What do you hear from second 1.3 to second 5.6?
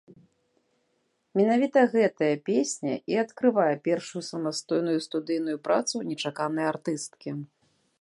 Менавіта гэтая песня і адкрывае першую самастойную студыйную